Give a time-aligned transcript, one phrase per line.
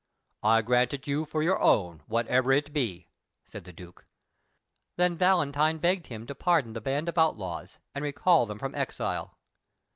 [0.41, 3.07] "I grant it you for your own, whatever it be,"
[3.45, 4.07] said the Duke.
[4.95, 9.37] Then Valentine begged him to pardon the band of outlaws and recall them from exile.